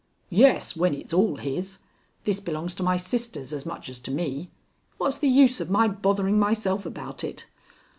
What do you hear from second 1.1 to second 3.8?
all his. This belongs to my sisters as